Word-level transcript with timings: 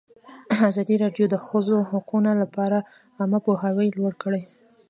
ازادي 0.69 0.95
راډیو 1.03 1.25
د 1.29 1.31
د 1.33 1.35
ښځو 1.47 1.77
حقونه 1.91 2.31
لپاره 2.41 2.77
عامه 3.19 3.39
پوهاوي 3.45 3.87
لوړ 3.97 4.13
کړی. 4.23 4.41